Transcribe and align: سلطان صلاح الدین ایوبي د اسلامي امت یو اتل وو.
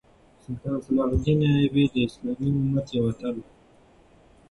سلطان 0.43 0.77
صلاح 0.85 1.07
الدین 1.13 1.39
ایوبي 1.45 1.85
د 1.93 1.95
اسلامي 2.07 2.49
امت 2.59 2.87
یو 2.95 3.03
اتل 3.11 3.33
وو. 3.39 3.47